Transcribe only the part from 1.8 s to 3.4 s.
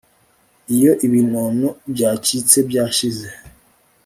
byacitse byashize